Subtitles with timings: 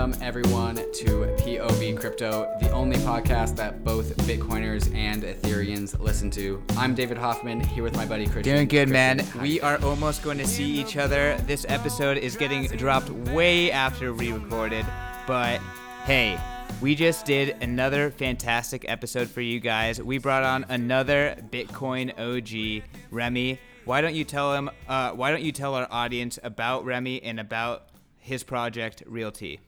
[0.00, 6.62] Welcome, everyone, to POV Crypto, the only podcast that both Bitcoiners and Ethereans listen to.
[6.70, 8.54] I'm David Hoffman, here with my buddy Christian.
[8.54, 9.18] Doing good, man.
[9.18, 11.36] Christian, We are almost going to see each other.
[11.46, 14.86] This episode is getting dropped way after we recorded,
[15.26, 15.60] but
[16.04, 16.40] hey,
[16.80, 20.00] we just did another fantastic episode for you guys.
[20.00, 23.60] We brought on another Bitcoin OG, Remy.
[23.84, 24.70] Why don't you tell him?
[24.88, 29.58] Uh, why don't you tell our audience about Remy and about his project, RealT?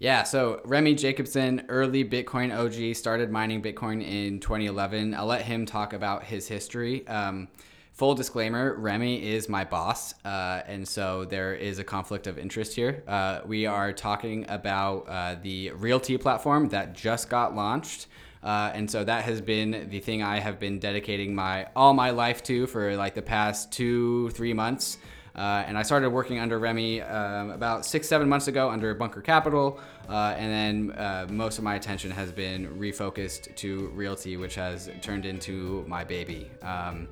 [0.00, 5.14] Yeah, so Remy Jacobson, early Bitcoin OG, started mining Bitcoin in 2011.
[5.14, 7.06] I'll let him talk about his history.
[7.06, 7.48] Um,
[7.92, 12.74] full disclaimer Remy is my boss, uh, and so there is a conflict of interest
[12.74, 13.04] here.
[13.06, 18.06] Uh, we are talking about uh, the RealT platform that just got launched.
[18.42, 22.08] Uh, and so that has been the thing I have been dedicating my all my
[22.08, 24.96] life to for like the past two three months.
[25.34, 29.20] Uh, and I started working under Remy um, about six, seven months ago under Bunker
[29.20, 29.80] Capital.
[30.08, 34.90] Uh, and then uh, most of my attention has been refocused to RealT, which has
[35.02, 36.50] turned into my baby.
[36.62, 37.08] Um,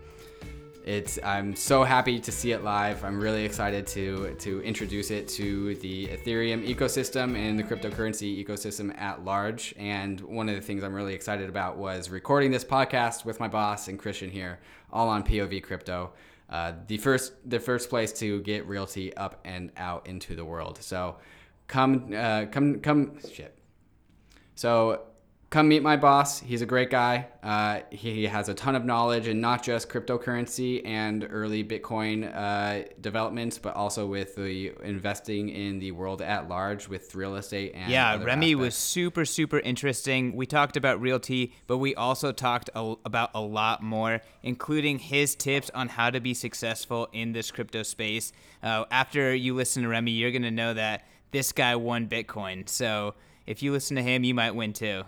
[0.85, 3.05] it's, I'm so happy to see it live.
[3.05, 8.99] I'm really excited to, to introduce it to the Ethereum ecosystem and the cryptocurrency ecosystem
[8.99, 9.75] at large.
[9.77, 13.49] And one of the things I'm really excited about was recording this podcast with my
[13.49, 16.13] boss and Christian here, all on POV Crypto
[16.51, 20.79] uh, the first the first place to get RealT up and out into the world.
[20.81, 21.17] So
[21.67, 23.59] come uh, come come shit.
[24.55, 25.03] So
[25.51, 26.41] come meet my boss.
[26.41, 27.27] He's a great guy.
[27.43, 32.87] Uh, he has a ton of knowledge in not just cryptocurrency and early Bitcoin uh,
[33.01, 37.91] developments, but also with the investing in the world at large with real estate and
[37.91, 38.23] yeah.
[38.23, 40.37] Remy was super super interesting.
[40.37, 45.35] We talked about RealT, but we also talked a, about a lot more, including his
[45.35, 48.33] tips on how to be successful in this crypto space.
[48.63, 52.69] Uh, after you listen to Remy, you're gonna know that this guy won Bitcoin.
[52.69, 53.15] So
[53.47, 55.05] if you listen to him, you might win too.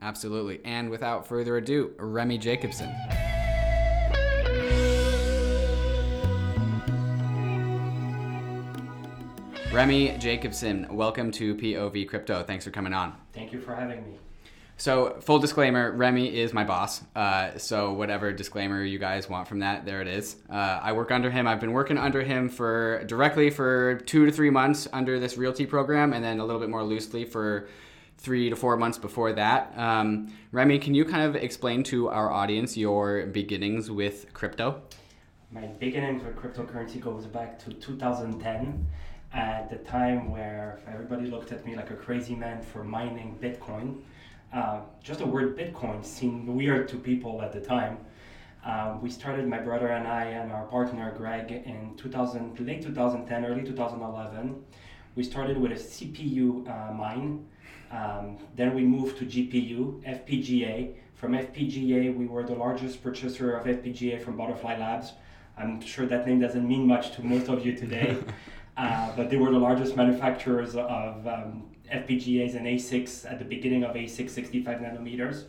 [0.00, 0.60] Absolutely.
[0.64, 2.94] And without further ado, Remy Jacobson.
[9.72, 12.42] Remy Jacobson, welcome to POV Crypto.
[12.42, 13.14] Thanks for coming on.
[13.34, 14.18] Thank you for having me.
[14.78, 17.02] So, full disclaimer Remy is my boss.
[17.14, 20.36] Uh, so, whatever disclaimer you guys want from that, there it is.
[20.48, 21.46] Uh, I work under him.
[21.48, 25.68] I've been working under him for directly for two to three months under this RealT
[25.68, 27.68] program, and then a little bit more loosely for
[28.18, 29.72] three to four months before that.
[29.78, 34.82] Um, Remy, can you kind of explain to our audience your beginnings with crypto?
[35.50, 38.86] My beginnings with cryptocurrency goes back to 2010,
[39.32, 44.00] at the time where everybody looked at me like a crazy man for mining Bitcoin.
[44.52, 47.98] Uh, just the word Bitcoin seemed weird to people at the time.
[48.64, 53.44] Uh, we started, my brother and I, and our partner Greg, in 2000, late 2010,
[53.44, 54.64] early 2011.
[55.14, 57.46] We started with a CPU uh, mine.
[57.90, 60.94] Um, then we moved to GPU, FPGA.
[61.14, 65.12] From FPGA, we were the largest purchaser of FPGA from Butterfly Labs.
[65.56, 68.16] I'm sure that name doesn't mean much to most of you today,
[68.76, 73.82] uh, but they were the largest manufacturers of um, FPGAs and ASICs at the beginning
[73.82, 75.46] of ASIC 65 nanometers.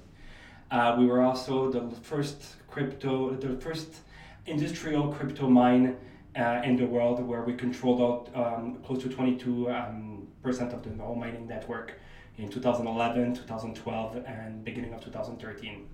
[0.71, 3.97] Uh, we were also the first crypto, the first
[4.45, 5.97] industrial crypto mine
[6.35, 10.83] uh, in the world where we controlled out um, close to 22 um, percent of
[10.83, 12.00] the whole mining network
[12.39, 15.88] in 2011, 2012, and beginning of 2013.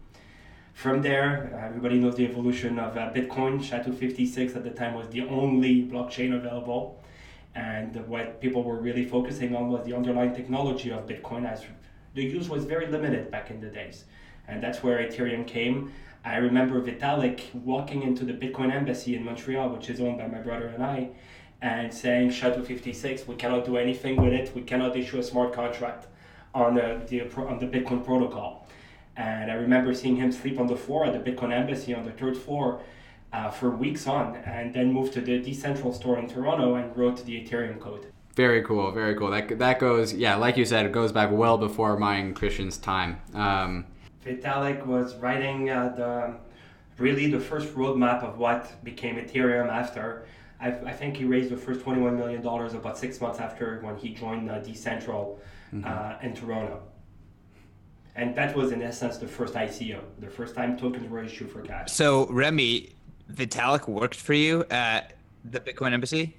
[0.73, 3.63] From there, everybody knows the evolution of uh, Bitcoin.
[3.63, 7.01] SHA-256 at the time was the only blockchain available.
[7.55, 11.63] And what people were really focusing on was the underlying technology of Bitcoin, as
[12.13, 14.03] the use was very limited back in the days.
[14.47, 15.93] And that's where Ethereum came.
[16.23, 20.39] I remember Vitalik walking into the Bitcoin embassy in Montreal, which is owned by my
[20.39, 21.09] brother and I,
[21.61, 24.53] and saying SHA-256, we cannot do anything with it.
[24.53, 26.07] We cannot issue a smart contract
[26.55, 28.67] on the, the on the Bitcoin protocol.
[29.17, 32.11] And I remember seeing him sleep on the floor at the Bitcoin embassy on the
[32.11, 32.81] third floor
[33.31, 37.23] uh, for weeks on, and then moved to the Decentral store in Toronto and wrote
[37.25, 38.07] the Ethereum code.
[38.35, 39.29] Very cool, very cool.
[39.29, 43.21] That that goes, yeah, like you said, it goes back well before mine Christian's time.
[43.33, 43.85] Um,
[44.25, 46.35] Vitalik was writing uh, the
[47.01, 50.25] really the first roadmap of what became Ethereum after.
[50.59, 54.13] I, I think he raised the first $21 million about six months after when he
[54.13, 55.37] joined uh, Decentral
[55.73, 55.85] mm-hmm.
[55.85, 56.81] uh, in Toronto.
[58.15, 61.61] And that was, in essence, the first ICO, the first time tokens were issued for
[61.61, 61.91] cash.
[61.91, 62.95] So, Remy,
[63.31, 66.37] Vitalik worked for you at the Bitcoin Embassy?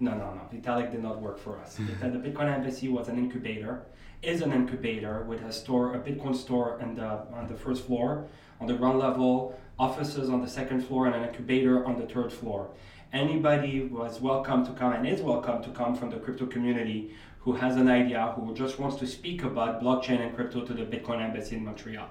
[0.00, 0.40] No, no, no.
[0.52, 1.76] Vitalik did not work for us.
[1.76, 3.82] the Bitcoin Embassy was an incubator,
[4.22, 8.26] is an incubator with a store, a Bitcoin store on the, on the first floor.
[8.60, 12.32] On the ground level, offices on the second floor, and an incubator on the third
[12.32, 12.70] floor.
[13.12, 17.14] Anybody was welcome to come and is welcome to come from the crypto community
[17.44, 20.82] who has an idea, who just wants to speak about blockchain and crypto to the
[20.82, 22.08] Bitcoin Embassy in Montreal.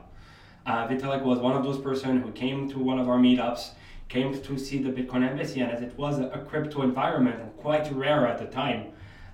[0.68, 3.72] Uh, Vitalik was one of those persons who came to one of our meetups,
[4.10, 7.56] came to see the Bitcoin Embassy, and as it was a, a crypto environment and
[7.58, 8.92] quite rare at the time,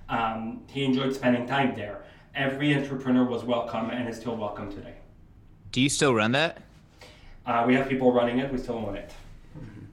[0.08, 2.02] um, he enjoyed spending time there.
[2.34, 4.94] Every entrepreneur was welcome and is still welcome today.
[5.70, 6.62] Do you still run that?
[7.44, 8.50] Uh, we have people running it.
[8.50, 9.12] We still own it.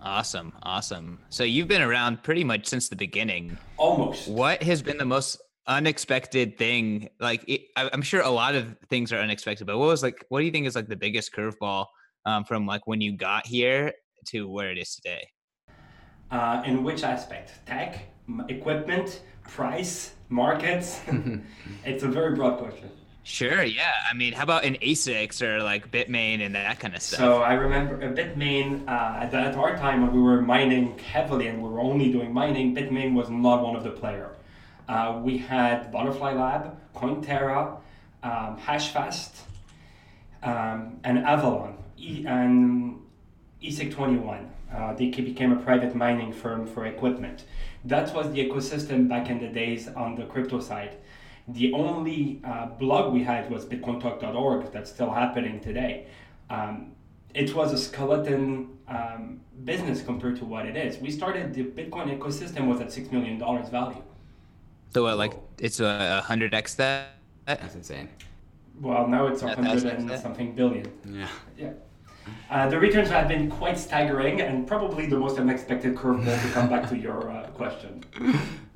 [0.02, 1.20] Awesome, awesome.
[1.30, 3.58] So you've been around pretty much since the beginning.
[3.76, 4.30] Almost.
[4.30, 7.10] What has been the most unexpected thing?
[7.20, 10.26] Like, it, I, I'm sure a lot of things are unexpected, but what was like?
[10.30, 11.86] What do you think is like the biggest curveball
[12.26, 13.94] um, from like when you got here
[14.28, 15.28] to where it is today?
[16.32, 17.54] Uh, in which aspect?
[17.66, 18.00] Tech,
[18.50, 21.02] equipment, price, markets?
[21.86, 22.90] it's a very broad question.
[23.24, 23.92] Sure, yeah.
[24.10, 27.20] I mean, how about in ASICs or like Bitmain and that kind of stuff?
[27.20, 31.48] So I remember a Bitmain uh, at, at our time when we were mining heavily
[31.48, 34.30] and we were only doing mining, Bitmain was not one of the player.
[34.88, 37.78] Uh, we had Butterfly Lab, Cointerra,
[38.24, 39.32] um, Hashfast,
[40.44, 43.00] um, and Avalon, e- and
[43.62, 44.50] ESIC 21.
[44.74, 47.44] Uh, they became a private mining firm for equipment.
[47.86, 50.98] That was the ecosystem back in the days on the crypto side.
[51.48, 56.08] The only uh, blog we had was bitcointalk.org that's still happening today.
[56.50, 56.92] Um,
[57.34, 60.98] it was a skeleton um, business compared to what it is.
[60.98, 64.02] We started the Bitcoin ecosystem was at six million dollars value.
[64.90, 67.10] So what, like it's a hundred x that?
[67.46, 68.10] That's insane.
[68.80, 70.92] Well, now it's a hundred and that's- something billion.
[71.06, 71.28] Yeah.
[71.58, 71.74] Yeah.
[72.50, 76.68] Uh, the returns have been quite staggering and probably the most unexpected curveball to come
[76.70, 78.04] back to your uh, question.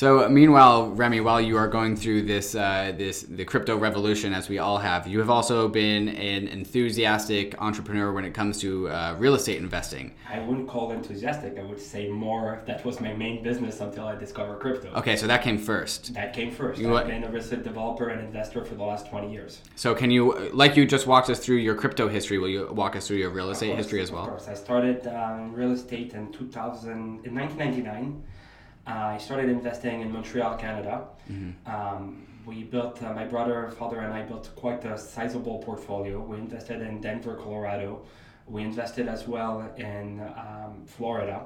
[0.00, 4.48] So meanwhile, Remy, while you are going through this uh, this the crypto revolution, as
[4.48, 9.16] we all have, you have also been an enthusiastic entrepreneur when it comes to uh,
[9.18, 10.14] real estate investing.
[10.30, 11.58] I wouldn't call enthusiastic.
[11.58, 14.90] I would say more that was my main business until I discovered crypto.
[14.94, 16.14] Okay, so that came first.
[16.14, 16.80] That came first.
[16.80, 19.60] You I've been a real estate developer and investor for the last 20 years.
[19.74, 22.96] So can you, like you just walked us through your crypto history, will you walk
[22.96, 24.22] us through your real estate course, history as well?
[24.22, 24.48] Of course.
[24.48, 26.90] I started um, real estate in 2000,
[27.26, 28.22] in 1999.
[28.22, 28.39] Uh,
[28.86, 31.06] I started investing in Montreal, Canada.
[31.30, 31.70] Mm-hmm.
[31.70, 36.20] Um, we built, uh, my brother, father, and I built quite a sizable portfolio.
[36.20, 38.02] We invested in Denver, Colorado.
[38.46, 41.42] We invested as well in um, Florida,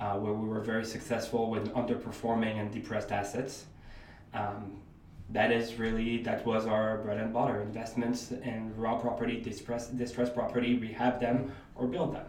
[0.00, 3.66] uh, where we were very successful with underperforming and depressed assets.
[4.34, 4.82] Um,
[5.30, 10.34] that is really that was our bread and butter investments in raw property, distressed, distressed
[10.34, 12.26] property, rehab them or build them.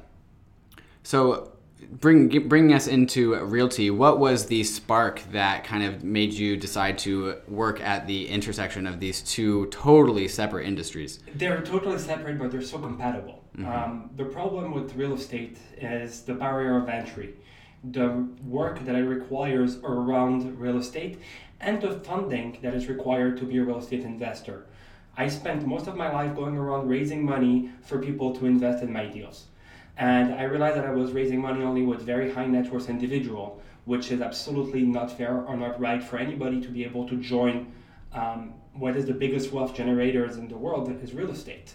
[1.04, 1.53] So
[1.92, 6.98] bring bringing us into RealT, what was the spark that kind of made you decide
[7.00, 11.20] to work at the intersection of these two totally separate industries?
[11.36, 13.44] They're totally separate, but they're so compatible.
[13.60, 17.36] Um, the problem with real estate is the barrier of entry,
[17.84, 21.20] the work that it requires around real estate,
[21.60, 24.66] and the funding that is required to be a real estate investor.
[25.16, 28.92] I spent most of my life going around raising money for people to invest in
[28.92, 29.46] my deals.
[29.98, 33.62] And I realized that I was raising money only with very high net worth individual,
[33.86, 37.72] which is absolutely not fair or not right for anybody to be able to join
[38.14, 41.74] um, what is the biggest wealth generators in the world is real estate.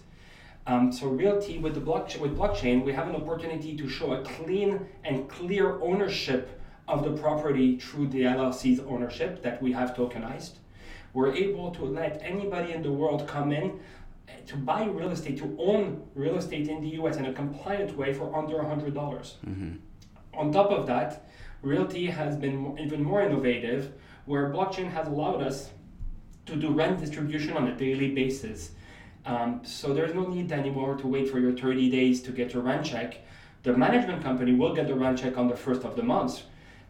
[0.66, 4.22] Um, so RealT with the blockchain with blockchain, we have an opportunity to show a
[4.22, 10.52] clean and clear ownership of the property through the LLC's ownership that we have tokenized.
[11.14, 13.80] We're able to let anybody in the world come in
[14.46, 18.12] to buy real estate, to own real estate in the US in a compliant way
[18.12, 18.94] for under $100.
[18.94, 19.36] dollars
[20.34, 21.26] On top of that,
[21.62, 23.92] RealT has been even more innovative,
[24.26, 25.70] where blockchain has allowed us
[26.46, 28.72] to do rent distribution on a daily basis.
[29.26, 32.62] Um, so there's no need anymore to wait for your 30 days to get your
[32.62, 33.18] rent check.
[33.64, 36.42] The management company will get the rent check on the first of the month,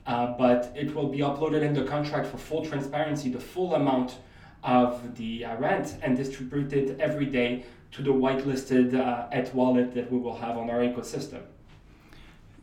[0.06, 4.18] uh, but it will be uploaded in the contract for full transparency, the full amount
[4.62, 9.94] of the uh, rent, and distribute it every day to the whitelisted uh, et wallet
[9.94, 11.40] that we will have on our ecosystem.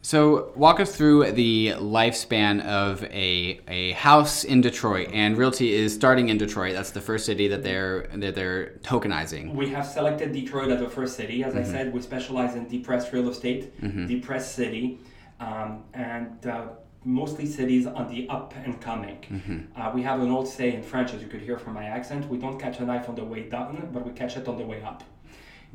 [0.01, 5.95] So, walk us through the lifespan of a, a house in Detroit, and RealT is
[5.95, 6.73] starting in Detroit.
[6.73, 9.55] That's the first city that they're that they're tokenizing.
[9.55, 11.43] We have selected Detroit as the first city.
[11.43, 13.73] As I said, we specialize in depressed real estate,
[14.07, 14.99] depressed city,
[15.39, 16.67] um, and uh,
[17.05, 19.17] mostly cities on the up and coming.
[19.75, 22.27] Uh, we have an old say in French, as you could hear from my accent
[22.29, 24.65] we don't catch a knife on the way down, but we catch it on the
[24.65, 25.03] way up.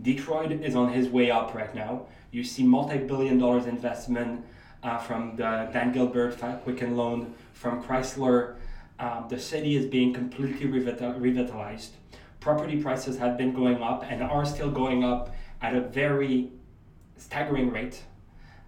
[0.03, 2.07] Detroit is on his way up right now.
[2.31, 4.45] You see multi-billion dollars investment
[4.83, 8.57] uh, from the Dan Gilbert Quicken loan, from Chrysler.
[8.99, 11.93] Um, the city is being completely revitalized.
[12.41, 16.51] Property prices have been going up and are still going up at a very
[17.17, 18.03] staggering rate.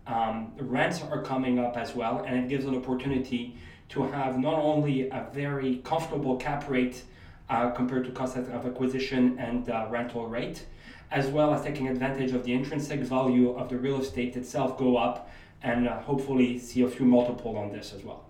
[0.07, 3.57] Um, rents are coming up as well, and it gives an opportunity
[3.91, 7.03] to have not only a very comfortable cap rate
[7.49, 10.67] uh, compared to cost of acquisition and uh, rental rate,
[11.11, 14.97] as well as taking advantage of the intrinsic value of the real estate itself go
[14.97, 15.31] up
[15.63, 18.25] and uh, hopefully see a few multiple on this as well.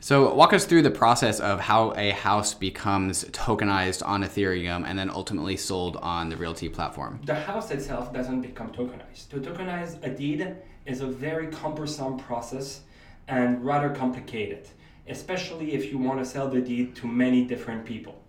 [0.00, 4.98] So, walk us through the process of how a house becomes tokenized on Ethereum and
[4.98, 7.20] then ultimately sold on the RealT platform.
[7.24, 9.28] The house itself doesn't become tokenized.
[9.30, 10.56] To tokenize a deed
[10.86, 12.80] is a very cumbersome process
[13.28, 14.68] and rather complicated,
[15.08, 18.22] especially if you want to sell the deed to many different people.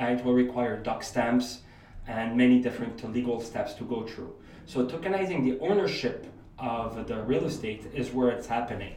[0.00, 1.60] Uh, it will require doc stamps
[2.06, 4.34] and many different legal steps to go through.
[4.66, 6.26] So, tokenizing the ownership
[6.58, 8.94] of the real estate is where it's happening.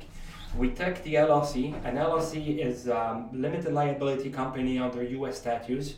[0.58, 1.74] We take the LLC.
[1.84, 5.38] An LLC is a um, limited liability company under U.S.
[5.38, 5.96] statutes,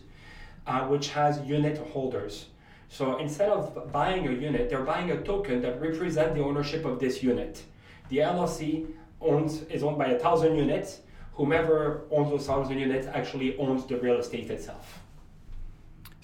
[0.66, 2.46] uh, which has unit holders.
[2.90, 7.00] So instead of buying a unit, they're buying a token that represents the ownership of
[7.00, 7.64] this unit.
[8.10, 8.88] The LLC
[9.22, 11.00] owns is owned by a thousand units.
[11.34, 15.02] Whomever owns those thousand units actually owns the real estate itself.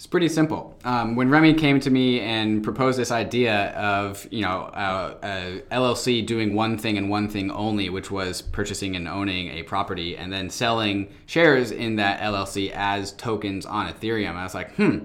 [0.02, 0.76] It's pretty simple.
[0.84, 5.62] Um, when Remy came to me and proposed this idea of you know uh, a
[5.72, 10.18] LLC doing one thing and one thing only, which was purchasing and owning a property
[10.18, 15.02] and then selling shares in that LLC as tokens on Ethereum, I was like, hmm,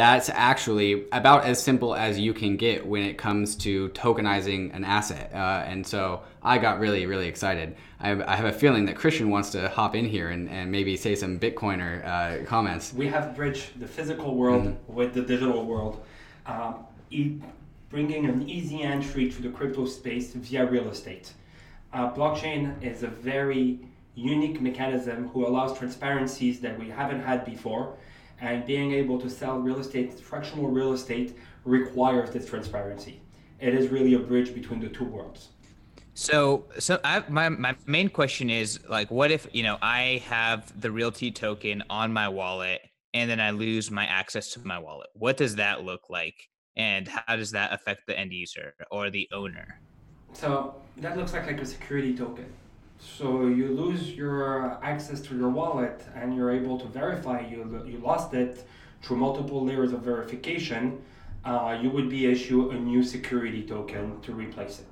[0.00, 4.82] that's actually about as simple as you can get when it comes to tokenizing an
[4.82, 5.30] asset.
[5.34, 7.76] Uh, and so I got really, really excited.
[8.00, 10.72] I have, I have, a feeling that Christian wants to hop in here and, and
[10.72, 12.94] maybe say some Bitcoiner uh, comments.
[12.94, 14.94] We have bridged the physical world mm-hmm.
[14.94, 16.02] with the digital world,
[16.46, 16.72] uh,
[17.10, 17.36] e-
[17.90, 21.30] bringing an easy entry to the crypto space via real estate.
[21.92, 23.80] Uh, blockchain is a very
[24.14, 27.98] unique mechanism who allows transparencies that we haven't had before
[28.40, 33.20] and being able to sell real estate, fractional real estate, requires this transparency.
[33.60, 35.48] It is really a bridge between the two worlds.
[36.14, 40.78] So, so I, my my main question is like, what if you know I have
[40.80, 42.80] the RealT token on my wallet
[43.14, 45.08] and then I lose my access to my wallet?
[45.14, 46.34] What does that look like,
[46.76, 49.80] and how does that affect the end user or the owner?
[50.32, 52.52] So that looks like like a security token.
[53.00, 57.98] So you lose your access to your wallet and you're able to verify you, you
[57.98, 58.64] lost it
[59.02, 61.02] through multiple layers of verification,
[61.44, 64.86] uh, you would be issued a new security token to replace it.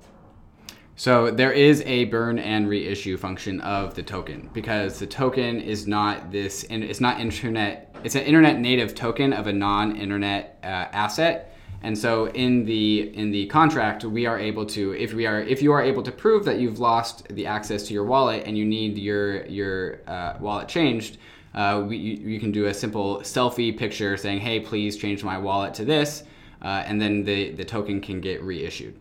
[0.97, 5.87] So there is a burn and reissue function of the token because the token is
[5.87, 7.95] not this, and it's not internet.
[8.03, 13.31] It's an internet native token of a non-internet uh, asset and so in the in
[13.31, 16.45] the contract, we are able to if we are if you are able to prove
[16.45, 20.69] that you've lost the access to your wallet and you need your your uh, wallet
[20.69, 21.19] changed,
[21.55, 25.39] uh, we, you, you, can do a simple selfie picture saying, "Hey, please change my
[25.39, 26.25] wallet to this,"
[26.63, 28.97] uh, and then the the token can get reissued.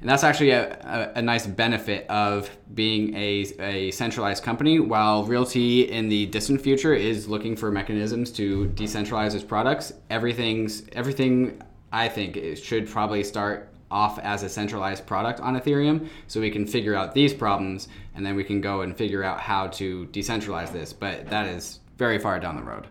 [0.00, 0.72] And that's actually a,
[1.14, 6.62] a, a, nice benefit of being a, a centralized company, while RealT in the distant
[6.62, 9.92] future is looking for mechanisms to decentralize its products.
[10.08, 16.08] Everything's everything I think it should probably start off as a centralized product on Ethereum
[16.28, 19.40] so we can figure out these problems and then we can go and figure out
[19.40, 20.92] how to decentralize this.
[20.92, 22.86] But that is very far down the road.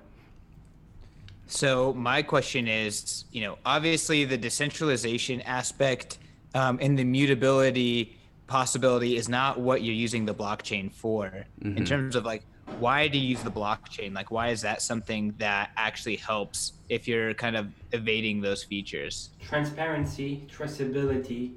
[1.48, 6.20] So my question is, you know, obviously the decentralization aspect
[6.53, 11.46] um, and the mutability possibility is not what you're using the blockchain for.
[11.62, 11.77] Mm-hmm.
[11.77, 12.44] in terms of like
[12.77, 14.13] why do you use the blockchain?
[14.13, 19.29] Like why is that something that actually helps if you're kind of evading those features?
[19.41, 21.53] Transparency traceability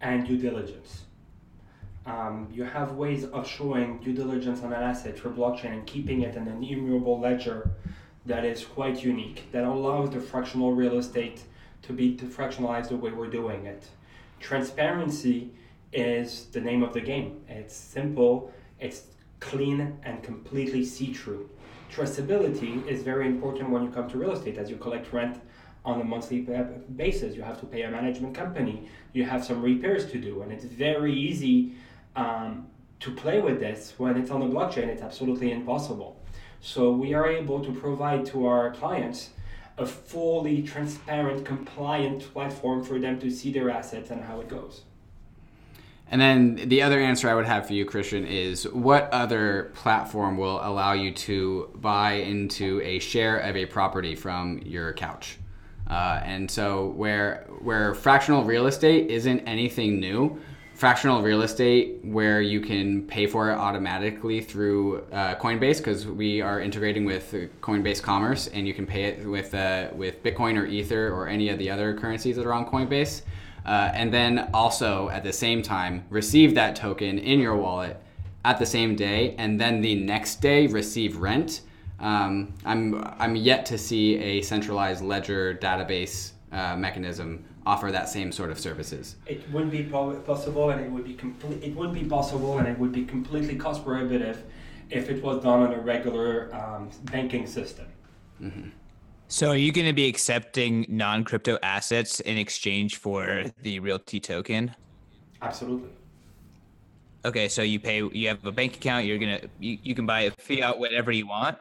[0.00, 1.02] and due diligence.
[2.06, 6.22] Um, you have ways of showing due diligence on an asset for blockchain and keeping
[6.22, 7.70] it in an immutable ledger
[8.26, 11.42] that is quite unique that allows the fractional real estate
[11.82, 13.88] to be fractionalized the way we're doing it
[14.40, 15.50] transparency
[15.92, 17.40] is the name of the game.
[17.48, 19.04] It's simple, it's
[19.40, 21.48] clean, and completely see through.
[21.92, 25.40] Traceability is very important when you come to real estate as you collect rent
[25.84, 26.40] on a monthly
[26.96, 27.36] basis.
[27.36, 30.64] You have to pay a management company, you have some repairs to do, and it's
[30.64, 31.74] very easy
[32.16, 32.66] um,
[33.00, 33.94] to play with this.
[33.96, 36.20] When it's on the blockchain, it's absolutely impossible.
[36.60, 39.30] So we are able to provide to our clients
[39.78, 44.82] a fully transparent, compliant platform for them to see their assets and how it goes.
[46.08, 50.38] And then the other answer I would have for you, Christian, is what other platform
[50.38, 55.38] will allow you to buy into a share of a property from your couch?
[55.88, 60.40] Uh, and so where where fractional real estate isn't anything new,
[60.76, 66.42] fractional real estate where you can pay for it automatically through uh, Coinbase because we
[66.42, 70.66] are integrating with Coinbase Commerce and you can pay it with uh, with Bitcoin or
[70.66, 73.22] Ether or any of the other currencies that are on Coinbase.
[73.66, 78.00] uh, and then also at the same time receive that token in your wallet
[78.44, 81.62] at the same day, and then the next day receive rent.
[81.98, 88.30] Um, I'm I'm yet to see a centralized ledger database uh, mechanism offer that same
[88.32, 89.16] sort of services.
[89.26, 91.62] It wouldn't be po- possible, and it would be complete.
[91.62, 94.44] It wouldn't be possible, and it would be completely cost prohibitive
[94.88, 97.86] if it was done on a regular um, banking system.
[98.40, 98.68] Mm-hmm.
[99.28, 104.74] So, are you going to be accepting non-crypto assets in exchange for the RealT token?
[105.42, 105.90] Absolutely.
[107.24, 108.08] Okay, so you pay.
[108.12, 109.04] You have a bank account.
[109.04, 109.40] You're gonna.
[109.58, 111.58] You, you can buy a fiat whatever you want.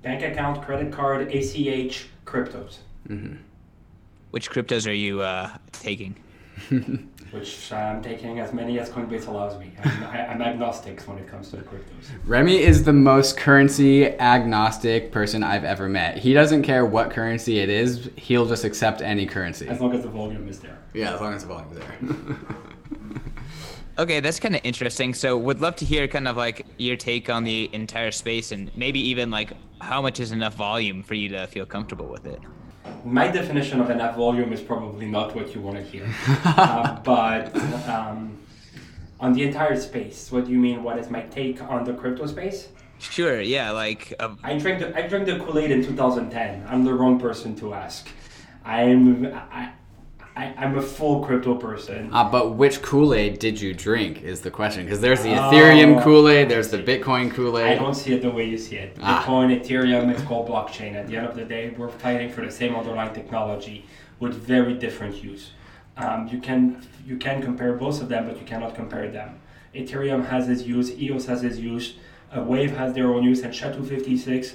[0.00, 2.78] Bank account, credit card, ACH, cryptos.
[3.08, 3.36] Mm-hmm.
[4.32, 6.16] Which cryptos are you uh, taking?
[7.30, 9.72] Which I'm taking as many as Coinbase allows me.
[9.84, 12.08] I'm, I, I'm agnostic when it comes to the cryptos.
[12.24, 16.16] Remy is the most currency agnostic person I've ever met.
[16.16, 19.68] He doesn't care what currency it is, he'll just accept any currency.
[19.68, 20.78] As long as the volume is there.
[20.94, 22.36] Yeah, as long as the volume is there.
[23.98, 25.12] Okay, that's kind of interesting.
[25.12, 28.74] So, would love to hear kind of like your take on the entire space and
[28.74, 32.40] maybe even like how much is enough volume for you to feel comfortable with it.
[33.04, 36.06] My definition of enough volume is probably not what you want to hear.
[36.44, 37.54] uh, but
[37.88, 38.38] um,
[39.18, 40.82] on the entire space, what do you mean?
[40.82, 42.68] What is my take on the crypto space?
[42.98, 43.40] Sure.
[43.40, 43.70] Yeah.
[43.72, 44.14] Like.
[44.18, 46.64] Uh, I drank the I drank the Kool Aid in 2010.
[46.68, 48.08] I'm the wrong person to ask.
[48.64, 49.72] I'm I,
[50.34, 52.12] I, am a full crypto person.
[52.12, 54.84] Uh, but which Kool Aid did you drink is the question.
[54.84, 57.72] Because there's the Ethereum Oh, Kool Aid, there's the Bitcoin Kool Aid.
[57.72, 58.96] I don't see it the way you see it.
[59.02, 59.22] Ah.
[59.22, 60.94] Bitcoin, Ethereum, it's called blockchain.
[60.94, 63.84] At the end of the day, we're fighting for the same underlying technology
[64.20, 65.50] with very different use.
[65.98, 69.38] Um, you can you can compare both of them, but you cannot compare them.
[69.74, 71.94] Ethereum has its use, EOS has its use,
[72.34, 74.54] uh, Wave has their own use, and SHA-256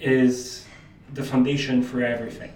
[0.00, 0.66] is
[1.14, 2.52] the foundation for everything.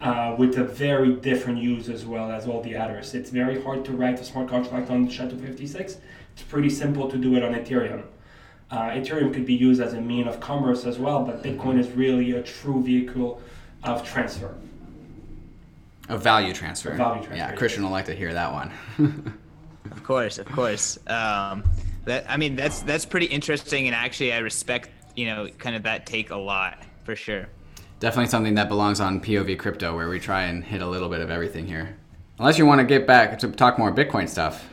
[0.00, 3.12] Uh, with a very different use as well as all the others.
[3.12, 5.74] It's very hard to write a smart contract on SHA-256.
[6.32, 8.04] It's pretty simple to do it on Ethereum.
[8.70, 11.90] Uh, Ethereum could be used as a mean of commerce as well, but Bitcoin is
[11.90, 13.42] really a true vehicle
[13.84, 14.54] of transfer.
[16.08, 16.92] A value transfer.
[16.92, 17.54] A value transfer, Yeah.
[17.54, 19.34] Christian will like to hear that one.
[19.90, 20.98] Of course, of course.
[21.08, 21.64] Um,
[22.04, 25.82] that I mean, that's that's pretty interesting, and actually, I respect you know kind of
[25.84, 27.48] that take a lot for sure.
[28.00, 31.20] Definitely something that belongs on POV Crypto, where we try and hit a little bit
[31.20, 31.94] of everything here.
[32.38, 34.66] Unless you want to get back to talk more Bitcoin stuff,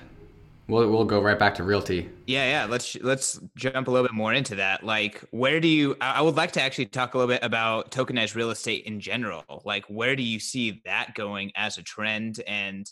[0.70, 2.10] we'll, we'll go right back to RealT.
[2.26, 2.66] Yeah, yeah.
[2.70, 4.82] Let's let's jump a little bit more into that.
[4.82, 5.98] Like, where do you?
[6.00, 9.62] I would like to actually talk a little bit about tokenized real estate in general.
[9.66, 12.42] Like, where do you see that going as a trend?
[12.48, 12.90] And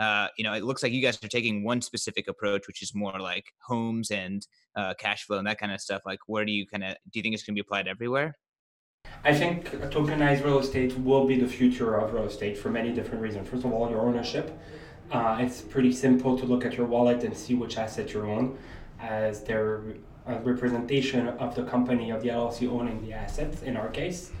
[0.00, 2.92] uh, you know, it looks like you guys are taking one specific approach, which is
[2.92, 4.44] more like homes and
[4.74, 6.02] uh, cash flow and that kind of stuff.
[6.04, 8.34] Like, where do you kind of do you think it's going to be applied everywhere?
[9.24, 13.20] I think tokenized real estate will be the future of real estate for many different
[13.22, 13.48] reasons.
[13.48, 14.56] First of all, your ownership.
[15.10, 18.58] Uh, it's pretty simple to look at your wallet and see which asset you own,
[19.00, 19.82] as their
[20.26, 23.62] a representation of the company of the LLC owning the assets.
[23.62, 24.32] In our case,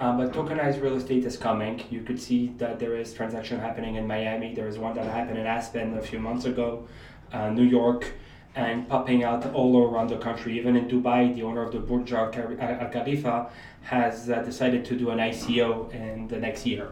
[0.00, 1.84] uh, but tokenized real estate is coming.
[1.90, 4.54] You could see that there is transaction happening in Miami.
[4.54, 6.88] There is one that happened in Aspen a few months ago,
[7.32, 8.12] uh, New York,
[8.58, 10.58] and popping out all around the country.
[10.58, 13.48] Even in Dubai, the owner of the Burj Al Khali- Khalifa
[13.82, 16.90] has uh, decided to do an ICO in the next year.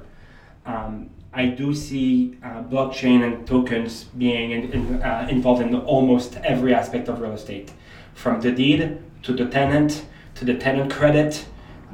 [0.65, 6.37] Um, I do see uh, blockchain and tokens being in, in, uh, involved in almost
[6.37, 7.73] every aspect of real estate,
[8.15, 11.47] from the deed to the tenant to the tenant credit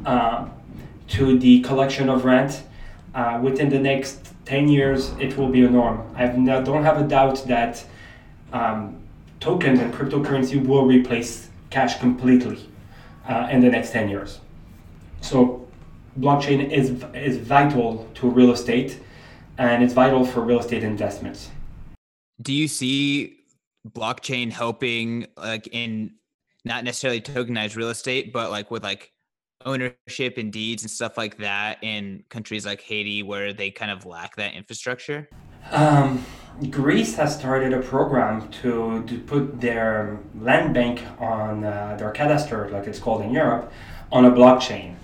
[0.04, 0.48] uh,
[1.08, 2.62] to the collection of rent.
[3.14, 6.02] Uh, within the next 10 years, it will be a norm.
[6.16, 7.84] I don't have a doubt that
[8.52, 9.01] um,
[9.42, 12.64] tokens and cryptocurrency will replace cash completely
[13.28, 14.38] uh, in the next 10 years.
[15.20, 15.66] So
[16.18, 19.00] blockchain is, is vital to real estate
[19.58, 21.50] and it's vital for real estate investments.
[22.40, 23.40] Do you see
[23.88, 26.14] blockchain helping like in
[26.64, 29.12] not necessarily tokenized real estate, but like with like
[29.64, 34.06] ownership and deeds and stuff like that in countries like Haiti where they kind of
[34.06, 35.28] lack that infrastructure?
[35.72, 36.24] Um,
[36.70, 42.70] Greece has started a program to, to put their land bank on uh, their cadastre,
[42.70, 43.72] like it's called in Europe,
[44.10, 44.94] on a blockchain.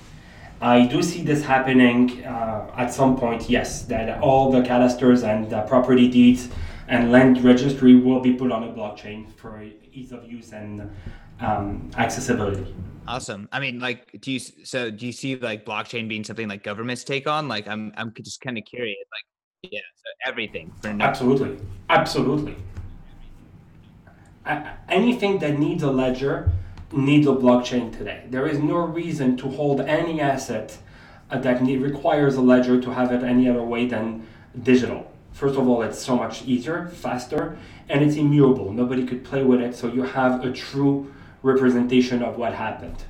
[0.61, 5.49] I do see this happening uh, at some point, yes, that all the cadastres and
[5.49, 6.49] the property deeds
[6.89, 10.91] and land registry will be put on a blockchain for ease of use and
[11.41, 12.75] um, accessibility.
[13.07, 13.49] Awesome.
[13.53, 17.05] I mean, like, do you so do you see like blockchain being something like governments
[17.05, 17.49] take on?
[17.49, 18.99] Like, I'm I'm just kind of curious.
[19.13, 19.25] Like,
[19.63, 21.59] yeah, so everything Absolutely,
[21.91, 22.57] absolutely.
[24.89, 26.51] Anything that needs a ledger
[26.93, 28.25] needs a blockchain today.
[28.31, 30.79] There is no reason to hold any asset
[31.31, 34.27] uh, that requires a ledger to have it any other way than
[34.63, 35.11] digital.
[35.33, 38.73] First of all, it's so much easier, faster, and it's immutable.
[38.73, 43.05] Nobody could play with it, so you have a true representation of what happened.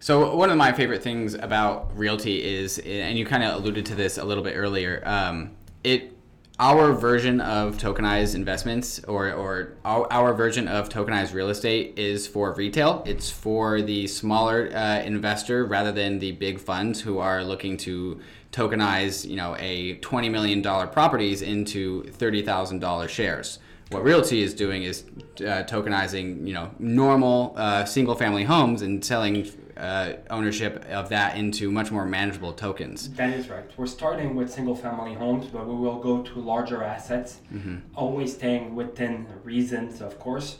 [0.00, 3.94] So one of my favorite things about RealT is, and you kind of alluded to
[3.96, 5.50] this a little bit earlier, um,
[5.82, 6.14] it
[6.60, 12.26] our version of tokenized investments or, or our, our, version of tokenized real estate is
[12.26, 13.04] for retail.
[13.06, 18.20] It's for the smaller uh, investor rather than the big funds who are looking to
[18.50, 25.04] tokenize, you know, a $20 million properties into $30,000 shares what RealT is doing is
[25.40, 31.36] uh, tokenizing you know normal uh, single family homes and selling uh, ownership of that
[31.36, 35.66] into much more manageable tokens that is right we're starting with single family homes but
[35.66, 37.76] we will go to larger assets mm-hmm.
[37.94, 40.58] always staying within reasons of course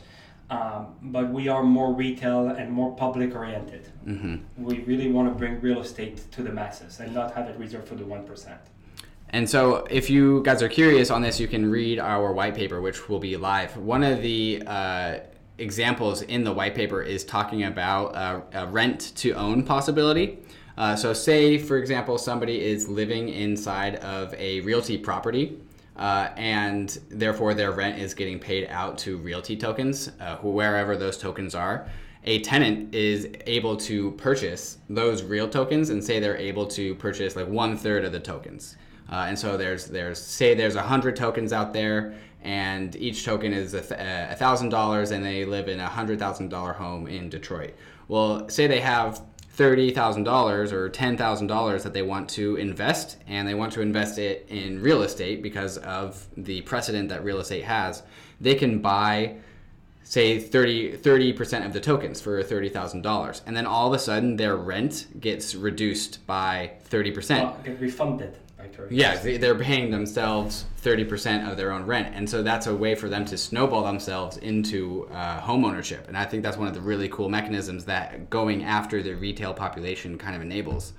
[0.49, 4.37] um, but we are more retail and more public oriented mm-hmm.
[4.57, 7.87] we really want to bring real estate to the masses and not have it reserved
[7.87, 8.57] for the 1%
[9.31, 12.81] and so, if you guys are curious on this, you can read our white paper,
[12.81, 13.77] which will be live.
[13.77, 15.19] One of the uh,
[15.59, 20.39] examples in the white paper is talking about uh, a rent to own possibility.
[20.77, 25.59] Uh, so, say, for example, somebody is living inside of a RealT property.
[25.95, 31.17] Uh, and therefore, their rent is getting paid out to RealT tokens, uh, wherever those
[31.17, 31.89] tokens are
[32.23, 37.35] a tenant is able to purchase those real tokens and say they're able to purchase
[37.35, 38.75] like one third of the tokens.
[39.11, 43.53] Uh, and so there's there's say there's a hundred tokens out there, and each token
[43.53, 47.29] is uh, a thousand dollars, and they live in a hundred thousand dollar home in
[47.29, 47.73] Detroit.
[48.07, 49.21] Well, say they have
[49.51, 53.73] thirty thousand dollars or ten thousand dollars that they want to invest, and they want
[53.73, 58.03] to invest it in real estate because of the precedent that real estate has.
[58.39, 59.35] They can buy
[60.03, 63.99] say 30 percent of the tokens for thirty thousand dollars, and then all of a
[63.99, 67.43] sudden their rent gets reduced by thirty percent.
[67.43, 68.37] Well, get refunded.
[68.89, 72.13] Yeah, they're paying themselves 30% of their own rent.
[72.15, 76.07] And so that's a way for them to snowball themselves into uh, home ownership.
[76.07, 79.53] And I think that's one of the really cool mechanisms that going after the retail
[79.53, 80.93] population kind of enables.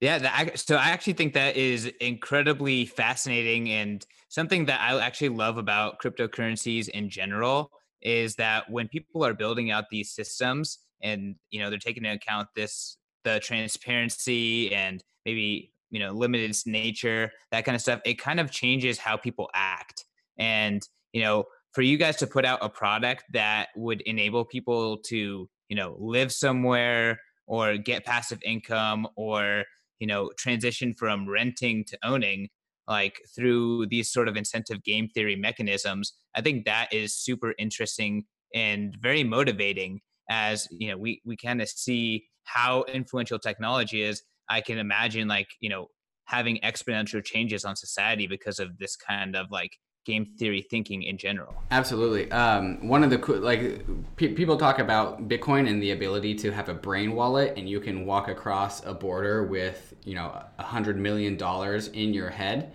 [0.00, 5.30] Yeah, that, so I actually think that is incredibly fascinating and something that I actually
[5.30, 7.70] love about cryptocurrencies in general
[8.02, 12.16] is that when people are building out these systems and you know they're taking into
[12.16, 18.14] account this the transparency and maybe you know limited nature that kind of stuff it
[18.14, 20.04] kind of changes how people act.
[20.38, 24.98] And you know for you guys to put out a product that would enable people
[24.98, 29.64] to you know live somewhere or get passive income or
[30.00, 32.48] you know transition from renting to owning
[32.86, 38.24] like through these sort of incentive game theory mechanisms i think that is super interesting
[38.54, 44.22] and very motivating as you know we we kind of see how influential technology is
[44.48, 45.88] I can imagine like, you know,
[46.26, 51.16] having exponential changes on society because of this kind of like game theory thinking in
[51.16, 51.54] general.
[51.70, 52.30] Absolutely.
[52.30, 53.84] Um, one of the cool, like
[54.16, 57.80] pe- people talk about Bitcoin and the ability to have a brain wallet, and you
[57.80, 62.72] can walk across a border with you know a hundred million dollars in your head.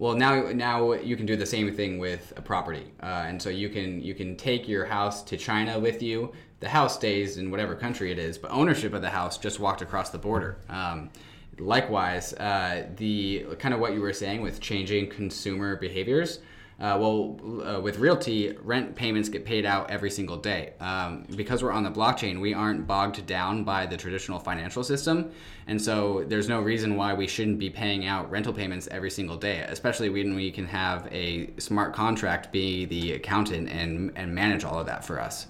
[0.00, 3.50] Well, now now you can do the same thing with a property, uh, and so
[3.50, 6.32] you can you can take your house to China with you.
[6.60, 9.82] The house stays in whatever country it is, but ownership of the house just walked
[9.82, 10.56] across the border.
[10.70, 11.10] Um,
[11.58, 16.38] likewise, uh, the kind of what you were saying with changing consumer behaviors.
[16.80, 20.72] Uh, well, uh, with RealT, rent payments get paid out every single day.
[20.80, 25.30] Um, because we're on the blockchain, we aren't bogged down by the traditional financial system.
[25.66, 29.36] And so there's no reason why we shouldn't be paying out rental payments every single
[29.36, 34.64] day, especially when we can have a smart contract be the accountant and, and manage
[34.64, 35.48] all of that for us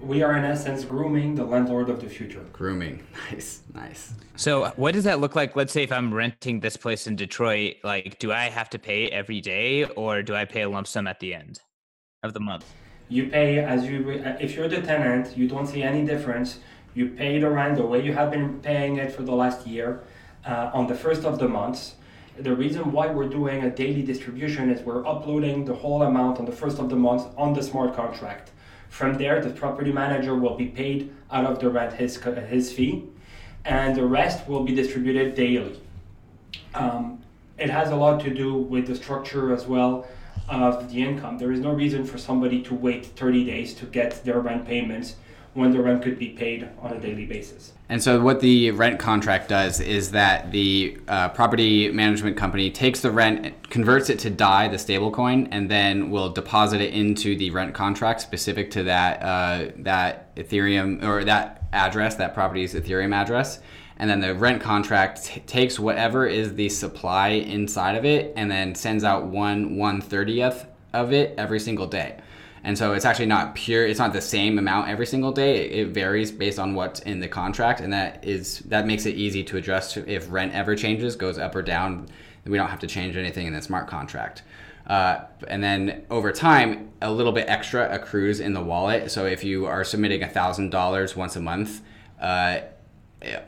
[0.00, 2.44] we are in essence grooming the landlord of the future.
[2.52, 3.02] Grooming.
[3.30, 3.62] Nice.
[3.74, 4.12] Nice.
[4.36, 5.54] So what does that look like?
[5.56, 9.08] Let's say if I'm renting this place in Detroit, like do I have to pay
[9.08, 11.60] every day or do I pay a lump sum at the end
[12.22, 12.64] of the month?
[13.08, 16.60] You pay as you if you're the tenant, you don't see any difference.
[16.94, 20.04] You pay the rent the way you have been paying it for the last year
[20.46, 21.94] uh, on the first of the month.
[22.38, 26.44] The reason why we're doing a daily distribution is we're uploading the whole amount on
[26.44, 28.52] the first of the month on the smart contract.
[28.88, 33.04] From there, the property manager will be paid out of the rent his, his fee,
[33.64, 35.80] and the rest will be distributed daily.
[36.74, 37.20] Um,
[37.58, 40.06] it has a lot to do with the structure as well
[40.48, 41.38] of the income.
[41.38, 45.16] There is no reason for somebody to wait 30 days to get their rent payments
[45.58, 47.72] when the rent could be paid on a daily basis.
[47.88, 53.00] And so, what the rent contract does is that the uh, property management company takes
[53.00, 57.50] the rent, converts it to DAI, the stablecoin, and then will deposit it into the
[57.50, 63.60] rent contract specific to that uh, that Ethereum or that address, that property's Ethereum address.
[64.00, 68.48] and then the rent contract t- takes whatever is the supply inside of it and
[68.48, 72.16] then sends out one one thirtieth of it every single day.
[72.68, 73.86] And so it's actually not pure.
[73.86, 75.70] It's not the same amount every single day.
[75.70, 79.42] It varies based on what's in the contract, and that is that makes it easy
[79.44, 82.10] to adjust if rent ever changes, goes up or down.
[82.44, 84.42] We don't have to change anything in the smart contract.
[84.86, 89.10] Uh, and then over time, a little bit extra accrues in the wallet.
[89.10, 91.80] So if you are submitting thousand dollars once a month,
[92.20, 92.58] uh,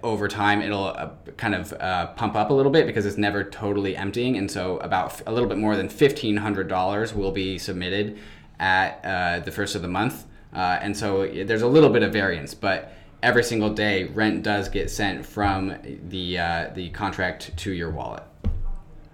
[0.02, 3.44] over time it'll uh, kind of uh, pump up a little bit because it's never
[3.44, 8.18] totally emptying and so about a little bit more than $1500 will be submitted
[8.60, 12.12] at uh, the first of the month uh, and so there's a little bit of
[12.12, 12.92] variance but
[13.22, 15.74] every single day rent does get sent from
[16.08, 18.22] the uh, the contract to your wallet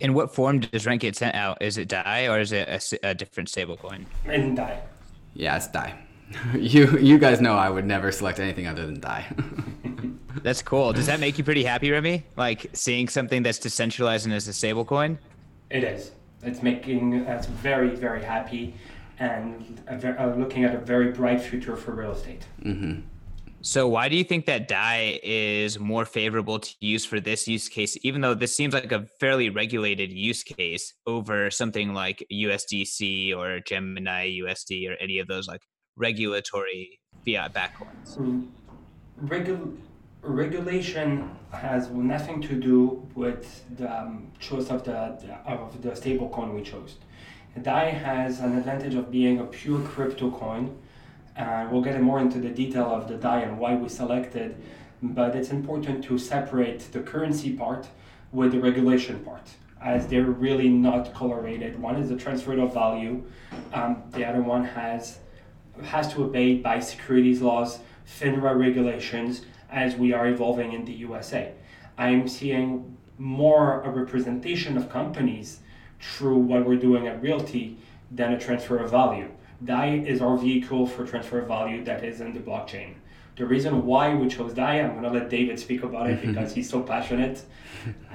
[0.01, 3.11] in what form does rent get sent out is it dai or is it a,
[3.11, 4.79] a different stablecoin in dai
[5.33, 5.99] yeah it's dai
[6.55, 9.25] you you guys know i would never select anything other than dai
[10.43, 10.93] That's cool.
[10.93, 12.25] Does that make you pretty happy, Remy?
[12.37, 15.19] Like seeing something that's decentralized and is a stable coin?
[15.71, 16.13] It is.
[16.43, 18.75] It's making us very, very happy
[19.19, 22.45] and ver- uh, looking at a very bright future for real estate.
[22.63, 23.01] Mm-hmm.
[23.63, 27.69] So, why do you think that DAI is more favorable to use for this use
[27.69, 33.37] case, even though this seems like a fairly regulated use case over something like USDC
[33.37, 35.63] or Gemini USD or any of those like
[35.97, 38.17] regulatory fiat backcoins?
[38.19, 38.49] Mm.
[39.25, 39.79] Regu-
[40.23, 46.29] regulation has nothing to do with the um, choice of the, the of the stable
[46.29, 46.99] coin we chose.
[47.63, 50.77] DAI has an advantage of being a pure crypto coin.
[51.37, 54.57] Uh, we'll get more into the detail of the DAI and why we selected,
[55.03, 57.89] but it's important to separate the currency part
[58.33, 59.49] with the regulation part,
[59.83, 61.81] as they're really not correlated.
[61.81, 63.25] One is the transfer of value,
[63.73, 65.19] um, the other one has
[65.83, 71.53] has to obey by securities laws, FINRA regulations, as we are evolving in the USA.
[71.99, 75.61] I'm seeing more a representation of companies
[76.01, 77.77] through what we're doing at RealT
[78.11, 79.29] than a transfer of value.
[79.65, 82.95] DAI is our vehicle for transfer of value that is in the blockchain.
[83.37, 86.55] The reason why we chose DAI, I'm going to let David speak about it because
[86.55, 87.43] he's so passionate.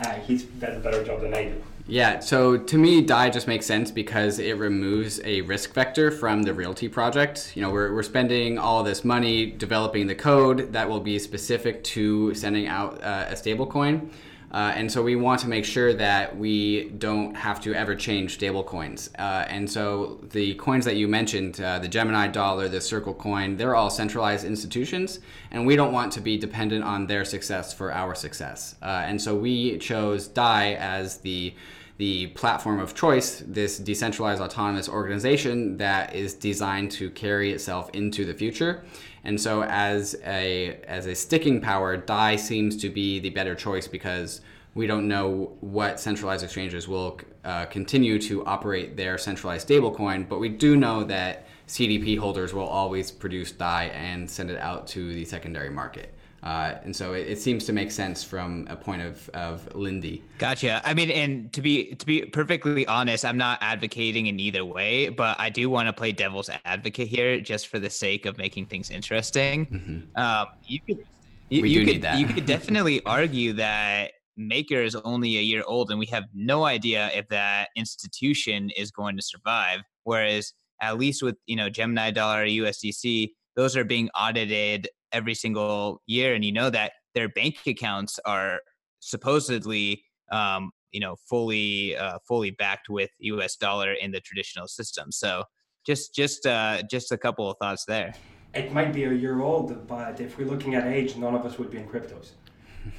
[0.04, 1.64] Uh, he's does a better job than I do.
[1.88, 6.44] Yeah, so to me, DAI just makes sense because it removes a risk vector from
[6.44, 7.54] the RealT project.
[7.56, 11.84] You know, we're, we're spending all this money developing the code that will be specific
[11.86, 14.12] to sending out uh, a stablecoin.
[14.52, 18.34] Uh, and so we want to make sure that we don't have to ever change
[18.34, 19.10] stable coins.
[19.18, 23.56] Uh, and so the coins that you mentioned, uh, the Gemini dollar, the Circle coin,
[23.56, 25.20] they're all centralized institutions,
[25.52, 28.76] and we don't want to be dependent on their success for our success.
[28.82, 31.54] Uh, and so we chose DAI as the
[31.98, 38.26] the platform of choice, this decentralized autonomous organization that is designed to carry itself into
[38.26, 38.84] the future.
[39.24, 43.88] And so as a as a sticking power, DAI seems to be the better choice
[43.88, 44.42] because
[44.74, 50.40] we don't know what centralized exchanges will uh, continue to operate their centralized stablecoin, but
[50.40, 55.14] we do know that CDP holders will always produce DAI and send it out to
[55.14, 56.14] the secondary market.
[56.44, 60.24] Uh, and so it, it, seems to make sense from a point of, of Lindy.
[60.40, 60.82] Gotcha.
[60.84, 65.10] I mean, and to be to be perfectly honest, I'm not advocating in either way,
[65.10, 68.66] but I do want to play devil's advocate here, just for the sake of making
[68.66, 69.68] things interesting.
[69.68, 70.20] Mm-hmm.
[70.20, 71.06] Um, you could,
[71.50, 72.20] you, we you do could, need that.
[72.20, 76.64] You could definitely argue that Maker is only a year old, and we have no
[76.64, 79.82] idea if that institution is going to survive.
[80.06, 86.02] Whereas, at least with you know Gemini Dollar, USDC, those are being audited every single
[86.06, 88.62] year and you know that their bank accounts are
[89.00, 95.12] supposedly um, you know fully uh, fully backed with us dollar in the traditional system.
[95.12, 95.44] So
[95.86, 98.14] just just uh, just a couple of thoughts there.
[98.54, 101.58] It might be a year old but if we're looking at age none of us
[101.58, 102.32] would be in cryptos.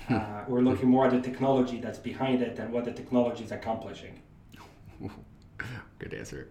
[0.08, 3.50] Uh, we're looking more at the technology that's behind it and what the technology is
[3.50, 4.20] accomplishing.
[5.98, 6.50] Good answer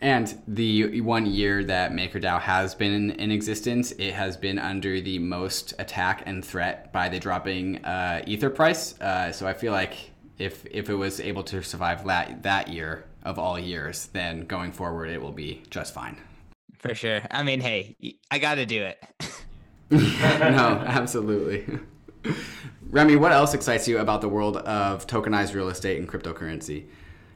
[0.00, 5.18] and the one year that MakerDAO has been in, existence, it has been under the
[5.18, 9.00] most attack and threat by the dropping uh, Ether price.
[9.00, 13.06] Uh, so I feel like if if it was able to survive that that year
[13.24, 16.18] of all years, then going forward it will be just fine.
[16.78, 17.22] For sure.
[17.30, 17.96] I mean, hey,
[18.30, 19.02] I got to do it.
[19.90, 21.78] no, absolutely.
[22.90, 26.86] Remy, what else excites you about the world of tokenized real estate and cryptocurrency?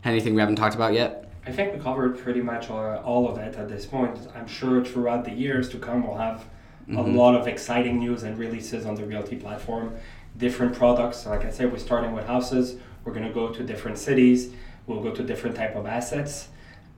[0.04, 1.29] Anything we haven't talked about yet?
[1.46, 4.18] I think we covered pretty much all of it at this point.
[4.34, 6.44] I'm sure throughout the years to come, we'll have
[6.86, 6.96] mm-hmm.
[6.98, 9.96] a lot of exciting news and releases on the RealT platform.
[10.36, 11.26] Different products.
[11.26, 12.76] Like I said, we're starting with houses.
[13.04, 14.52] We're going to go to different cities.
[14.86, 16.48] We'll go to different type of assets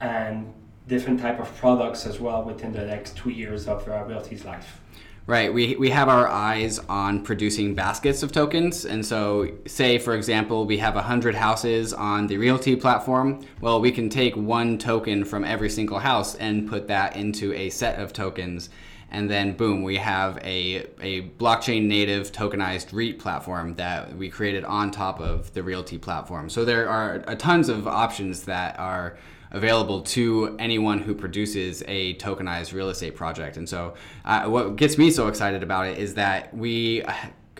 [0.01, 0.53] and
[0.87, 4.81] different type of products as well within the next two years of uh, RealT's life.
[5.25, 5.53] Right.
[5.53, 8.83] We, we have our eyes on producing baskets of tokens.
[8.83, 13.39] And so, say, for example, we have 100 houses on the RealT platform.
[13.61, 17.69] Well, we can take one token from every single house and put that into a
[17.69, 18.69] set of tokens.
[19.11, 24.65] And then, boom, we have a, a blockchain native tokenized REIT platform that we created
[24.65, 26.49] on top of the RealT platform.
[26.49, 29.17] So, there are uh, tons of options that are
[29.53, 33.55] available to anyone who produces a tokenized real estate project.
[33.57, 33.93] And so,
[34.25, 37.03] uh, what gets me so excited about it is that we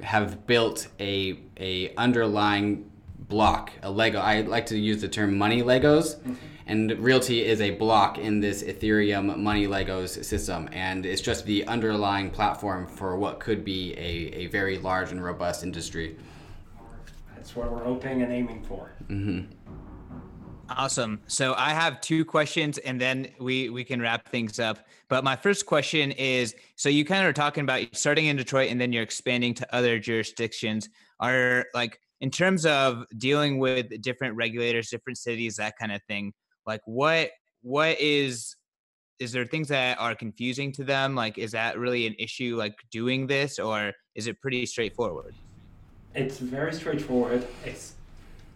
[0.01, 2.89] have built a a underlying
[3.29, 4.19] block, a Lego.
[4.19, 6.17] I like to use the term money Legos.
[6.17, 6.33] Mm-hmm.
[6.65, 10.69] And RealT is a block in this Ethereum money Legos system.
[10.71, 15.21] And it's just the underlying platform for what could be a, a very large and
[15.21, 16.15] robust industry.
[17.35, 18.93] That's what we're hoping and aiming for.
[19.09, 19.62] Mm-hmm.
[20.75, 21.21] Awesome.
[21.27, 24.79] So I have two questions and then we we can wrap things up.
[25.07, 28.71] But my first question is so you kind of are talking about starting in Detroit
[28.71, 30.89] and then you're expanding to other jurisdictions.
[31.19, 36.33] Are like in terms of dealing with different regulators, different cities, that kind of thing,
[36.65, 37.29] like what
[37.61, 38.55] what is
[39.19, 41.13] is there things that are confusing to them?
[41.13, 45.35] Like is that really an issue like doing this or is it pretty straightforward?
[46.15, 47.47] It's very straightforward.
[47.63, 47.95] It's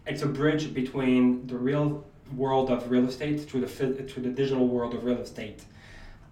[0.08, 2.02] it's a bridge between the real
[2.34, 3.66] world of real estate to the
[4.04, 5.64] to the digital world of real estate.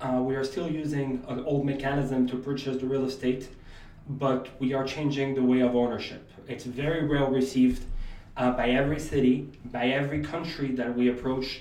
[0.00, 3.48] Uh, we are still using an old mechanism to purchase the real estate,
[4.08, 6.30] but we are changing the way of ownership.
[6.48, 7.84] It's very well received
[8.36, 11.60] uh, by every city, by every country that we approach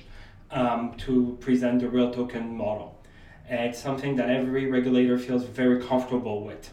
[0.52, 2.98] um, to present the real token model.
[3.50, 6.72] It's something that every regulator feels very comfortable with.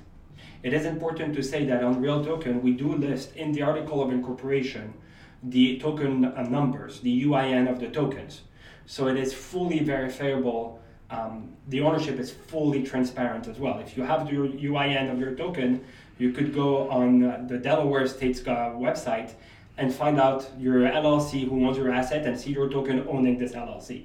[0.63, 4.01] It is important to say that on Real Token, we do list in the article
[4.01, 4.95] of incorporation
[5.43, 8.43] the token uh, numbers, the UIN of the tokens.
[8.87, 10.81] So it is fully verifiable.
[11.11, 13.79] Um, the ownership is fully transparent as well.
[13.79, 15.85] If you have the UIN of your token,
[16.19, 19.33] you could go on uh, the Delaware State's uh, website
[19.79, 23.53] and find out your LLC who owns your asset and see your token owning this
[23.53, 24.05] LLC.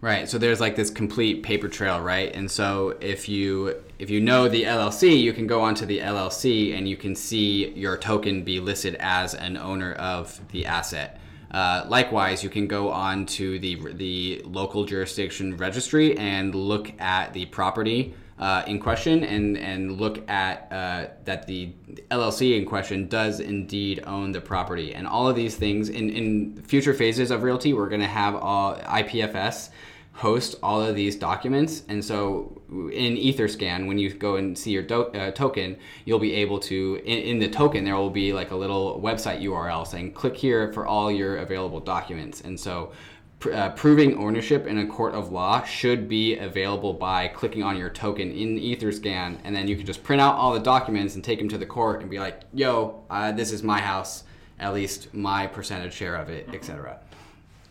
[0.00, 0.28] Right.
[0.28, 2.34] So there's like this complete paper trail, right?
[2.34, 6.76] And so if you if you know the LLC, you can go onto the LLC
[6.76, 11.20] and you can see your token be listed as an owner of the asset.
[11.50, 17.32] Uh, likewise, you can go on to the the local jurisdiction registry and look at
[17.32, 21.72] the property uh, in question and and look at uh, that the
[22.10, 24.94] LLC in question does indeed own the property.
[24.94, 28.34] And all of these things in in future phases of RealT, we're going to have
[28.34, 29.70] all IPFS
[30.16, 31.82] host all of these documents.
[31.88, 35.76] And so in Etherscan, when you go and see your do- uh, token,
[36.06, 39.42] you'll be able to, in, in, the token, there will be like a little website
[39.42, 42.40] URL saying click here for all your available documents.
[42.40, 42.92] And so
[43.40, 47.76] pr- uh, proving ownership in a court of law should be available by clicking on
[47.76, 49.38] your token in Etherscan.
[49.44, 51.66] And then you can just print out all the documents and take them to the
[51.66, 54.24] court and be like, yo, uh, this is my house,
[54.58, 57.00] at least my percentage share of it, etc.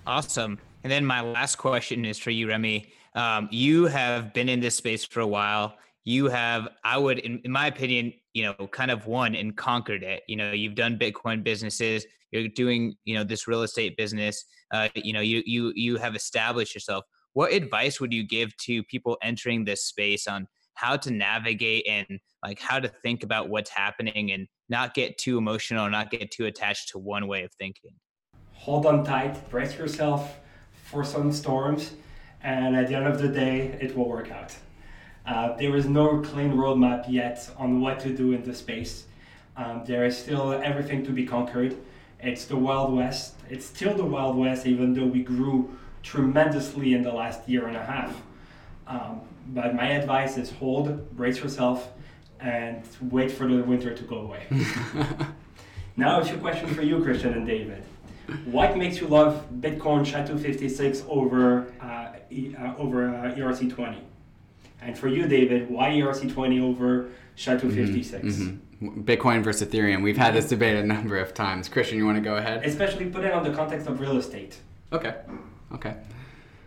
[0.05, 0.60] Awesome.
[0.86, 2.93] And then my last question is for you, Remy.
[3.15, 5.80] Um, you have been in this space for a while.
[6.04, 10.04] You have, I would, in, in my opinion, you know, kind of won and conquered
[10.04, 10.21] it.
[10.28, 12.06] You know, you've done Bitcoin businesses.
[12.30, 14.45] You're doing, you know, this real estate business.
[14.71, 17.04] Uh, you know, you you you have established yourself.
[17.34, 22.19] What advice would you give to people entering this space on how to navigate and
[22.43, 26.45] like how to think about what's happening and not get too emotional, not get too
[26.45, 27.93] attached to one way of thinking?
[28.52, 30.44] Hold on tight, brace yourself
[30.86, 31.93] for some storms,
[32.43, 34.56] and at the end of the day, it will work out.
[35.26, 39.06] Uh, there is no clean roadmap yet on what to do in the space.
[39.58, 41.76] Um, there is still everything to be conquered.
[42.19, 43.34] It's the Wild West.
[43.50, 47.76] It's still the Wild West, even though we grew tremendously in the last year and
[47.76, 48.21] a half.
[48.86, 51.91] Um, but my advice is hold, brace yourself,
[52.39, 54.43] and wait for the winter to go away.
[55.98, 57.84] now, a few questions for you, Christian and David
[58.45, 63.99] what makes you love Bitcoin SHA-256 over uh, e, uh, over uh, ERC20?
[64.82, 68.21] And for you, David, why ERC20 over SHA-256?
[68.21, 69.01] Mm-hmm, mm-hmm.
[69.03, 70.03] Bitcoin versus Ethereum.
[70.03, 71.69] We've had this debate a number of times.
[71.69, 72.63] Christian, you want to go ahead?
[72.65, 74.57] Especially put it on the context of real estate.
[74.93, 75.15] Okay.
[75.73, 75.95] Okay.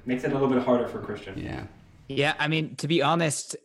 [0.06, 1.38] Makes it a little bit harder for Christian.
[1.38, 1.64] Yeah.
[2.09, 2.34] Yeah.
[2.38, 3.56] I mean, to be honest,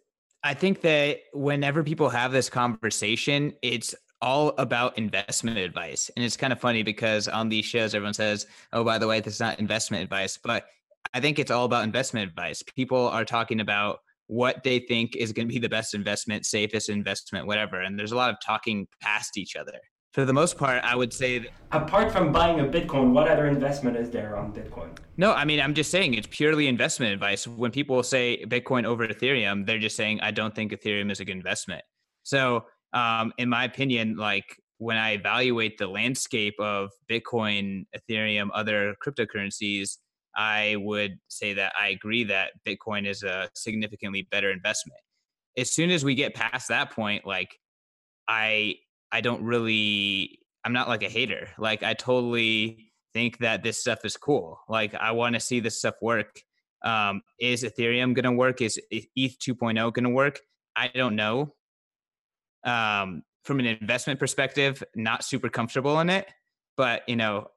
[0.43, 6.09] I think that whenever people have this conversation, it's all about investment advice.
[6.15, 9.19] And it's kind of funny because on these shows, everyone says, oh, by the way,
[9.19, 10.39] this is not investment advice.
[10.41, 10.65] But
[11.13, 12.63] I think it's all about investment advice.
[12.63, 16.88] People are talking about what they think is going to be the best investment, safest
[16.88, 17.82] investment, whatever.
[17.82, 19.78] And there's a lot of talking past each other.
[20.13, 21.39] for the most part, I would say.
[21.39, 24.97] That, Apart from buying a Bitcoin, what other investment is there on Bitcoin?
[25.17, 27.45] no, I mean, I'm just saying it's purely investment advice.
[27.45, 31.26] When people say Bitcoin over Ethereum, they're just saying I don't think Ethereum is a
[31.26, 31.84] good investment.
[32.24, 38.95] So, um, in my opinion, like when I evaluate the landscape of Bitcoin, Ethereum, other
[39.05, 39.97] cryptocurrencies,
[40.35, 44.99] I would say that I agree that Bitcoin is a significantly better investment.
[45.57, 47.55] As soon as we get past that point, like
[48.27, 48.75] I
[49.11, 51.49] I don't really I'm not like a hater.
[51.57, 54.59] Like I totally think that this stuff is cool.
[54.67, 56.41] Like I want to see this stuff work.
[56.83, 58.61] Um, is Ethereum going to work?
[58.61, 60.39] Is ETH 2.0 going to work?
[60.75, 61.53] I don't know.
[62.64, 66.32] Um, from an investment perspective, not super comfortable in it,
[66.78, 67.47] but you know,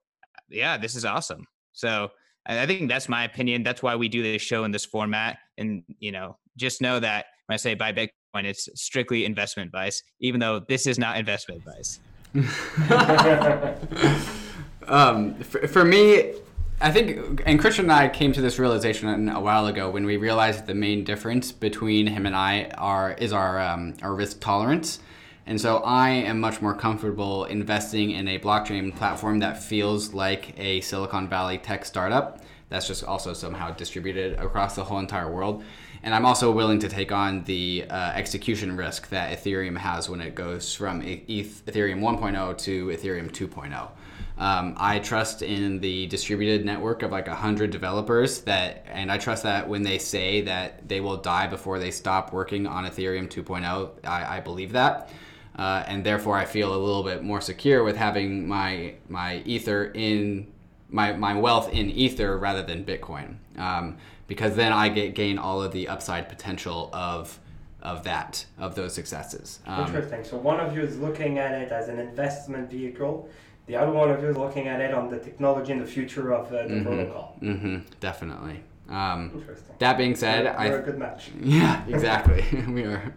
[0.49, 1.47] yeah, this is awesome.
[1.73, 2.11] So
[2.47, 3.63] I think that's my opinion.
[3.63, 5.39] That's why we do this show in this format.
[5.59, 10.03] And you know, just know that when I say buy Bitcoin, it's strictly investment advice,
[10.21, 12.01] even though this is not investment advice.
[14.89, 16.35] um, for, for me,
[16.79, 20.18] I think, and Christian and I came to this realization a while ago when we
[20.18, 25.01] realized the main difference between him and I are is our um, our risk tolerance.
[25.47, 30.59] And so I am much more comfortable investing in a blockchain platform that feels like
[30.59, 35.62] a Silicon Valley tech startup that's just also somehow distributed across the whole entire world.
[36.07, 40.21] And I'm also willing to take on the uh, execution risk that Ethereum has when
[40.21, 43.91] it goes from ETH, Ethereum 1.0 to Ethereum 2.0.
[44.39, 49.43] Um, I trust in the distributed network of like 100 developers that, and I trust
[49.43, 53.91] that when they say that they will die before they stop working on Ethereum 2.0,
[54.05, 55.11] I, I believe that.
[55.59, 59.87] Uh, and therefore, I feel a little bit more secure with having my my ether
[59.87, 60.53] in
[60.89, 63.97] my, my wealth in ether rather than Bitcoin, um,
[64.27, 67.39] because then I get gain all of the upside potential of
[67.83, 69.61] of that of those successes.
[69.66, 70.24] Um, Interesting.
[70.24, 73.29] So one of you is looking at it as an investment vehicle.
[73.66, 76.33] The other one of you is looking at it on the technology and the future
[76.33, 77.37] of uh, the mm-hmm, protocol.
[77.43, 78.62] Mm-hmm, definitely.
[78.89, 79.74] Um, Interesting.
[79.81, 81.31] That being said, we're, we're a good match.
[81.41, 82.45] Yeah, exactly.
[82.68, 83.12] we are.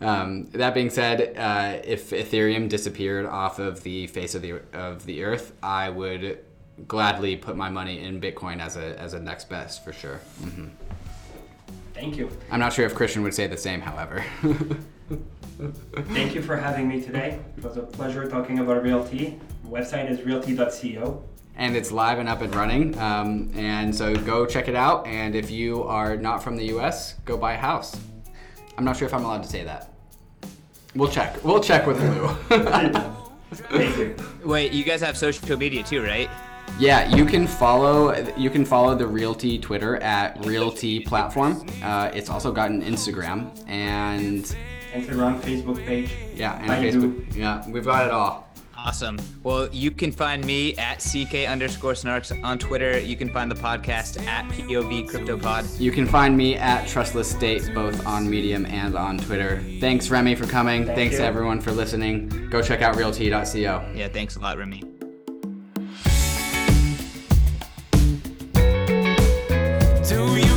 [0.00, 5.04] Um, that being said, uh, if Ethereum disappeared off of the face of the of
[5.06, 6.38] the earth, I would
[6.86, 10.20] gladly put my money in Bitcoin as a as a next best for sure.
[10.42, 10.68] Mm-hmm.
[11.94, 12.30] Thank you.
[12.50, 14.24] I'm not sure if Christian would say the same, however.
[16.12, 17.40] Thank you for having me today.
[17.56, 19.10] It was a pleasure talking about RealT.
[19.10, 21.24] The website is realt.co
[21.58, 22.96] and it's live and up and running.
[22.98, 25.06] Um, and so go check it out.
[25.06, 27.98] And if you are not from the US, go buy a house.
[28.78, 29.92] I'm not sure if I'm allowed to say that.
[30.94, 31.42] We'll check.
[31.44, 32.30] We'll check with Lou.
[34.48, 36.30] Wait, you guys have social media too, right?
[36.78, 41.66] Yeah, you can follow you can follow the RealT Twitter at RealT Platform.
[41.82, 44.44] Uh, it's also got an Instagram and
[44.92, 46.12] Instagram, Facebook page.
[46.34, 47.34] Yeah, and Facebook.
[47.34, 48.48] Yeah, we've got it all.
[48.78, 49.18] Awesome.
[49.42, 52.98] Well, you can find me at CK underscore snarks on Twitter.
[52.98, 55.80] You can find the podcast at POV CryptoPod.
[55.80, 59.62] You can find me at Trustless State, both on Medium and on Twitter.
[59.80, 60.84] Thanks, Remy, for coming.
[60.84, 61.24] Thank thanks, you.
[61.24, 62.48] everyone, for listening.
[62.50, 63.92] Go check out realt.co.
[63.94, 64.97] Yeah, thanks a lot, Remy.
[70.08, 70.47] Do you